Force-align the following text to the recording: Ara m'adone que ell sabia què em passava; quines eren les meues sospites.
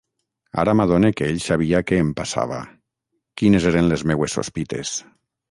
Ara 0.61 0.73
m'adone 0.77 1.11
que 1.19 1.27
ell 1.33 1.37
sabia 1.47 1.81
què 1.91 1.99
em 2.05 2.09
passava; 2.21 2.59
quines 3.43 3.69
eren 3.75 3.93
les 3.93 4.07
meues 4.13 4.41
sospites. 4.41 4.97